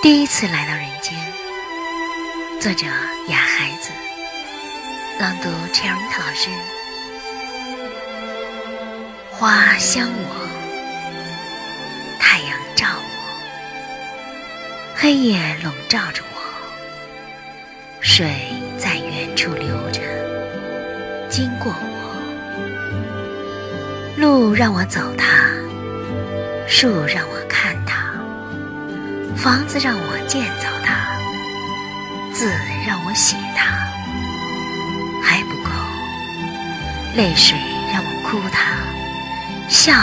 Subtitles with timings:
[0.00, 1.18] 第一次来到人间，
[2.60, 2.86] 作者
[3.26, 3.90] 雅孩子，
[5.18, 6.48] 朗读 Cherry 老师。
[9.28, 10.30] 花香我，
[12.20, 13.02] 太阳照我，
[14.94, 16.38] 黑夜笼罩着我，
[18.00, 18.32] 水
[18.78, 20.00] 在远处流着，
[21.28, 21.98] 经过我，
[24.16, 25.26] 路让我走它，
[26.68, 27.87] 树让我看它。
[29.38, 31.16] 房子让我建造它，
[32.34, 32.50] 字
[32.84, 33.66] 让我写它，
[35.22, 35.70] 还不够；
[37.16, 37.56] 泪水
[37.92, 38.74] 让我哭它，
[39.68, 39.94] 笑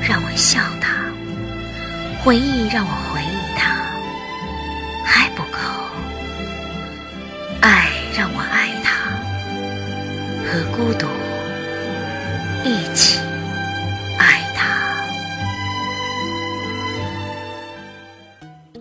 [0.00, 0.94] 让我笑它，
[2.22, 3.74] 回忆让我回忆它，
[5.04, 5.58] 还不够；
[7.62, 9.10] 爱让我爱它，
[10.46, 11.08] 和孤独
[12.62, 13.23] 一起。